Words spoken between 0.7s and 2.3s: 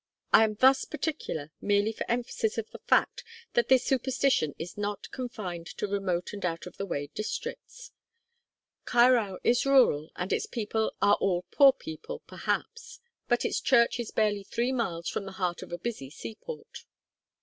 particular merely for